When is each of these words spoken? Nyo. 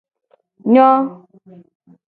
Nyo. 0.71 0.87